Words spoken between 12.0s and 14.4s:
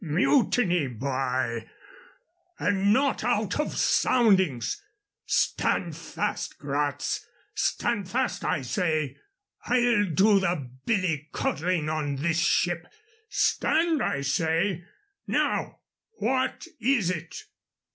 this ship. Stand, I